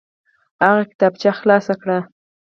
[0.63, 1.99] هغه کتابچه خلاصه کړه.